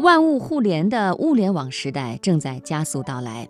[0.00, 3.46] 万物互联的物联网时代正在加速到来，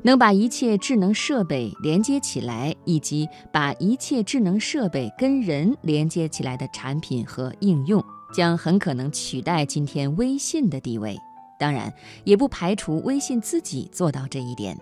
[0.00, 8.02] 能把一切智能设备连接起来，以及把一切智能设备跟人连接起来的产品和应用，
[8.32, 11.14] 将很可能取代今天微信的地位。
[11.58, 11.92] 当然，
[12.24, 14.78] 也不排除微信自己做到这一点。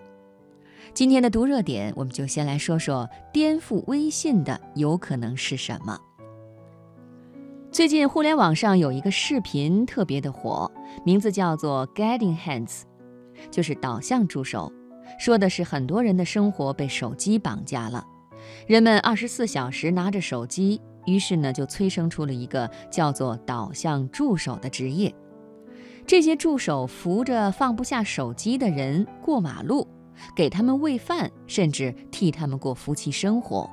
[0.93, 5.99] 今天的读热点，我们就先来说说颠覆微信的有可能是什么。
[7.75, 10.71] 最近互联网上有一个视频特别的火，
[11.03, 12.83] 名字叫做 “Guiding Hands”，
[13.51, 14.71] 就是导向助手，
[15.19, 18.01] 说的是很多人的生活被手机绑架了，
[18.65, 25.13] 人们二十四小时拿着手机，于是呢就催生出了一个叫做导向助手的职业。
[26.07, 29.85] 这些助手扶着放不下手机的人过马路，
[30.33, 33.69] 给他们喂饭，甚至替他们过夫妻生活。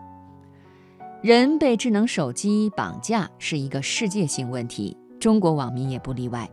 [1.22, 6.50] 人被智能手机绑架是一个世界性问题，中国网民也不例外。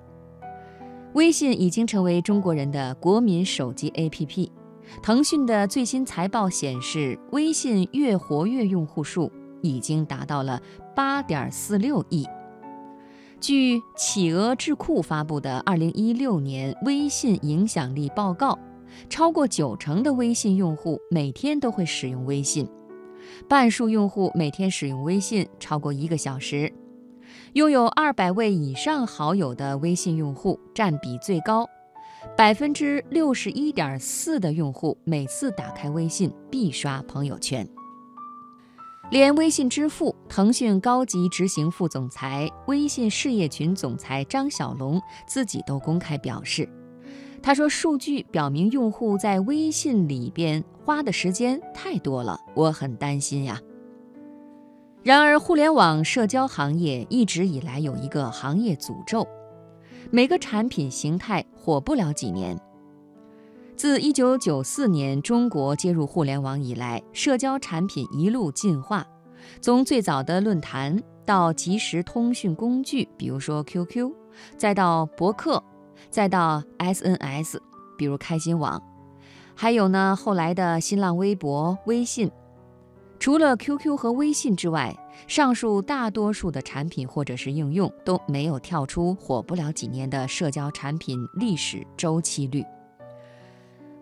[1.13, 4.51] 微信已经成为中国人的国民手机 APP。
[5.01, 9.31] 腾讯的最新财报显示，微信月活跃用户数
[9.63, 10.61] 已经达到了
[10.95, 12.27] 8.46亿。
[13.39, 18.59] 据企鹅智库发布的2016年微信影响力报告，
[19.09, 22.69] 超过九成的微信用户每天都会使用微信。
[23.47, 26.71] 半数用户每天使用微信超过一个小时，
[27.53, 31.67] 拥有二百位以上好友的微信用户占比最高，
[32.37, 37.67] 百分之六十一点四的用户每次打开微信必刷朋友圈。
[39.11, 46.69] 连微信支付腾讯高级执行副总裁、微信事业群总裁张小龙自己都公开表示。
[47.41, 53.59] 他说：“数据表明，用户在微信里边花的时间太多了，我很担心呀。”
[55.01, 59.25] 然而，互联网社交行业一直以来有一个行业诅咒：
[60.11, 62.59] 每个产品形态火不了几年。
[63.77, 69.07] 自1994年中国接入互联网以来，社交产品一路进化，
[69.61, 74.11] 从最早的论坛到即时通讯工具，比如说 QQ，
[74.57, 75.63] 再到博客。
[76.09, 77.59] 再到 SNS，
[77.97, 78.81] 比如开心网，
[79.55, 82.31] 还有呢，后来的新浪微博、微信。
[83.19, 84.95] 除了 QQ 和微信之外，
[85.27, 92.63] 上述大多数的产品或者是应用都没有跳出火不了几年的社交产品历史周期率。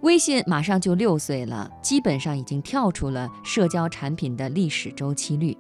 [0.02, 5.58] 微信马上就六岁了，基本上已经跳出了社交产品的历史周期率。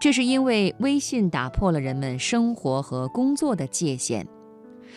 [0.00, 4.26] 这是因为微信打破了人们生活和工作的界限。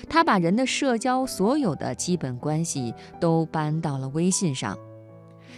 [0.10, 4.78] 他把人的社交所有的基本关系都搬到了微信上，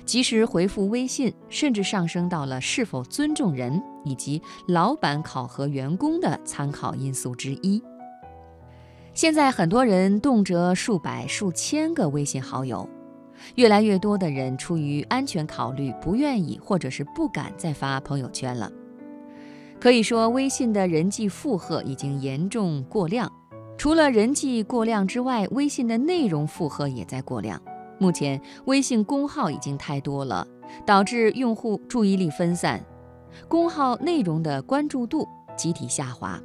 [0.05, 7.81] 及时回复微信，甚至上升到了是否尊重人以及老板考核员工的参考因素之一。
[9.13, 12.89] 现在很多人动辄数百、数千个微信好友，
[13.55, 18.71] 越来越多的人出于安全考虑，不愿意或者是不敢再发朋友圈了。
[19.79, 23.31] 可以说，微信的人际负荷已经严重过量。
[23.83, 27.61] 除了人际过量之外，微信的内容负荷也在过量。
[27.99, 30.47] 目前，微信公号已经太多了，
[30.85, 32.81] 导致用户注意力分散，
[33.49, 35.27] 公号内容的关注度
[35.57, 36.41] 集体下滑。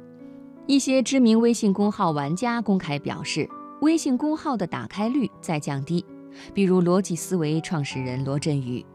[0.67, 3.47] 一些知名微信公号玩家公开表示，
[3.79, 6.05] 微信公号的打开率在降低，
[6.53, 8.85] 比如逻辑思维创始人罗振宇。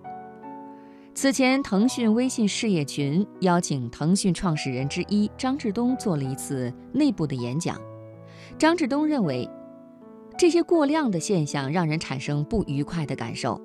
[1.14, 7.80] 此前，腾讯微信事业群邀请腾讯创始人之一张志东做了一次内部的演讲。
[8.56, 9.48] 张志东认为，
[10.38, 13.60] 这些过量的现象让人产生不愉快的感受，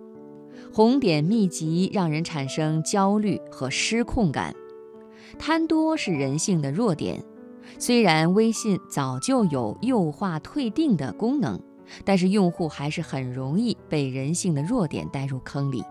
[0.73, 4.53] 红点密集让人产生焦虑和失控感，
[5.38, 7.23] 贪多是人性的弱点。
[7.78, 11.59] 虽然微信早就有诱化退订的功能，
[12.03, 15.83] 但是用户还是很容易被人性的弱点带入坑里。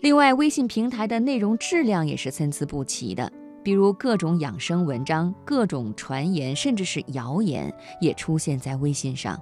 [0.00, 3.30] 另外，微信平台的内容质量也是参差不齐的。
[3.62, 9.40] 比如各种养生文章、各种传言，甚至是谣言，也出现在微信上。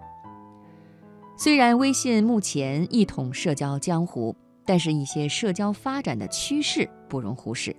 [1.37, 4.35] 虽然微信目前一统社交江湖，
[4.65, 7.75] 但是一些社交发展的趋势不容忽视。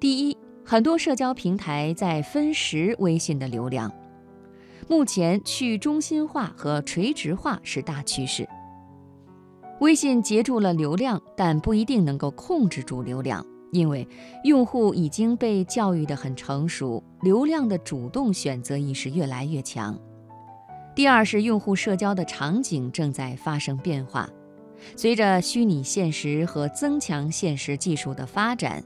[0.00, 3.92] 第一，很多社交平台在分食微信的流量。
[4.88, 8.46] 目前去中心化和垂直化是大趋势。
[9.80, 13.46] 微信截住了流量，但不一定能够控制住流量。
[13.74, 14.06] 因为
[14.44, 19.98] 用户已经被教育得很成熟，流量的主动选择意识越来越强。
[20.94, 24.30] 第二是用户社交的场景正在发生变化，
[24.96, 28.82] 随着虚拟现实和增强现实技术的发展，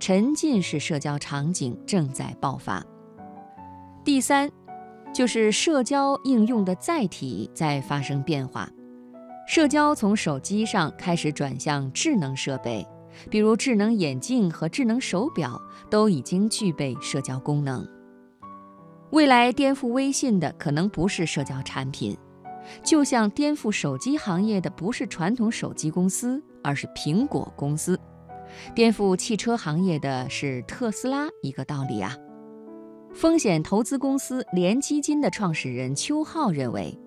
[0.00, 2.84] 沉浸式社交场景正在爆发。
[4.04, 4.50] 第三，
[5.14, 8.68] 就是社交应用的载体在发生变化。
[9.46, 12.84] 社交从手机上开始转向智能设备，
[13.30, 15.60] 比如智能眼镜和智能手表
[15.90, 17.86] 都已经具备社交功能。
[19.10, 22.16] 未来颠覆微信的可能不是社交产品，
[22.82, 27.94] 就像颠覆手机行业的不是传统手机公司，而是苹果公司；
[28.74, 32.16] 颠覆汽车行业的是特斯拉，一个道理啊。
[33.12, 36.98] 风险投资公司联基金的创始人邱浩认为，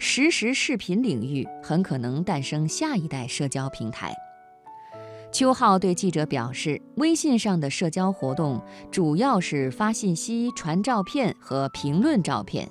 [0.00, 4.12] 实时视频领域很可能诞生下一代社交平台。
[5.32, 12.70] 邱浩对记者表示，微信上的社交活动主要是发信息、传照片和评论照片，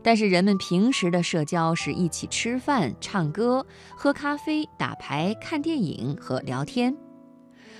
[0.00, 3.66] 但是人们平时的社交是一起吃饭、唱歌、
[3.96, 6.96] 喝咖啡、打牌、看电影和聊天。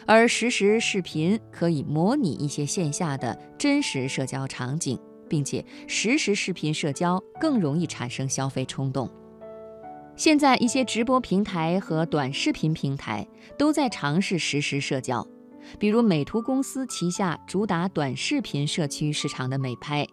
[0.05, 4.99] 而实时视频可以模拟一些线下的真实社交场景，
[5.29, 9.09] 并且实时视频社交更容易产生消费冲动。
[10.19, 13.25] 现在一些直播平台和短视频平台
[13.57, 15.25] 都在尝试实时社交，
[15.79, 20.05] 比如美图公司旗下主打短视频社区市场的美拍，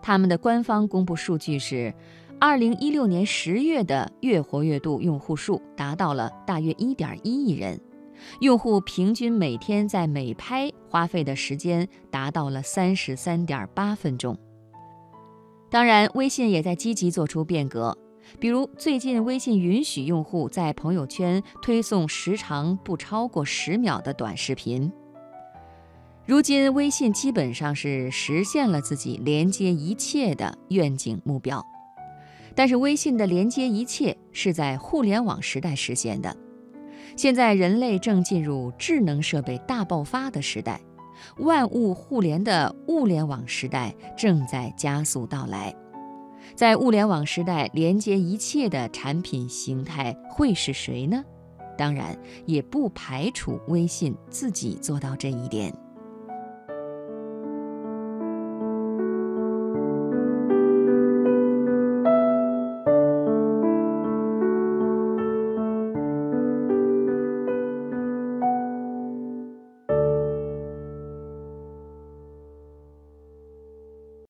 [0.00, 1.94] 他们的官方公布数据是，
[2.40, 7.78] 二零一六年十月的月活跃度用户数达到了大约一点一亿人。
[8.40, 14.34] 用户平均每天在美拍花费的时间达到了三十三点八分钟。
[15.70, 17.96] 当然，微信也在积极做出变革，
[18.38, 24.90] 比如最近微信允许用户在朋友圈推送时长不超过十秒的短视频。
[26.26, 31.64] 如今，微信基本上是实现了自己连接一切的愿景目标，
[32.54, 36.36] 但是微信的连接一切是在互联网时代实现的。
[37.16, 40.80] 现在人类正进入智能设备大爆发的时代，
[41.38, 45.74] 万物互联的物联网时代正在加速到来。
[46.54, 51.24] 在物联网时代，连接一切的产品形态会是谁呢？
[51.76, 55.74] 当然，也不排除微信自己做到这一点。